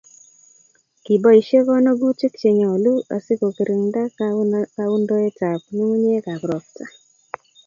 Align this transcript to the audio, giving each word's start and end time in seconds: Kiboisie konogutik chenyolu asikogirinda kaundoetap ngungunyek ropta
Kiboisie 1.03 1.61
konogutik 1.67 2.33
chenyolu 2.41 2.93
asikogirinda 3.15 4.01
kaundoetap 4.75 5.61
ngungunyek 5.73 6.25
ropta 6.49 6.85